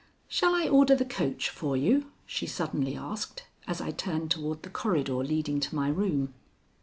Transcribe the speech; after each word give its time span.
"Shall 0.27 0.55
I 0.55 0.67
order 0.67 0.95
the 0.95 1.05
coach 1.05 1.49
for 1.51 1.77
you?" 1.77 2.09
she 2.25 2.47
suddenly 2.47 2.95
asked, 2.97 3.43
as 3.67 3.79
I 3.81 3.91
turned 3.91 4.31
toward 4.31 4.63
the 4.63 4.69
corridor 4.71 5.13
leading 5.23 5.59
to 5.59 5.75
my 5.75 5.89
room. 5.89 6.33